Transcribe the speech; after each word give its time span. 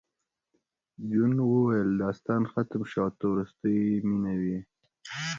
جون 1.09 1.33
وویل 1.43 1.89
داستان 2.01 2.43
ختم 2.51 2.81
شو 2.89 2.99
او 3.05 3.09
ته 3.17 3.25
وروستۍ 3.31 3.79
مینه 4.07 4.33
وې 4.41 4.57